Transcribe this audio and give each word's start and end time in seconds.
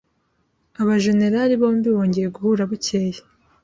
Abajenerali 0.81 1.53
bombi 1.61 1.87
bongeye 1.95 2.27
guhura 2.35 2.63
bukeye. 2.69 3.19